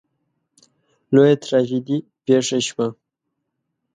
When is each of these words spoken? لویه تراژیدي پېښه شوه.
لویه 1.13 1.35
تراژیدي 1.43 1.97
پېښه 2.25 2.59
شوه. 2.67 2.87